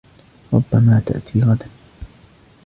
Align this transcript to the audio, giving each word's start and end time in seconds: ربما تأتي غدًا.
ربما 0.53 0.99
تأتي 1.05 1.41
غدًا. 1.41 1.65